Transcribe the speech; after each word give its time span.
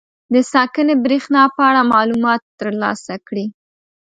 د 0.33 0.35
ساکنې 0.53 0.95
برېښنا 1.05 1.43
په 1.55 1.61
اړه 1.69 1.81
معلومات 1.93 2.41
تر 2.59 2.69
لاسه 2.81 3.13
کړي 3.27 3.45
دي. 3.51 3.55